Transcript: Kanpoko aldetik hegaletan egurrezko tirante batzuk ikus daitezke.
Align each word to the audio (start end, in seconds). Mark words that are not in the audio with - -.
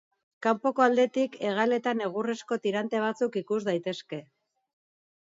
Kanpoko 0.43 0.83
aldetik 0.85 1.35
hegaletan 1.49 2.01
egurrezko 2.05 2.57
tirante 2.63 3.01
batzuk 3.03 3.37
ikus 3.43 3.59
daitezke. 3.69 4.21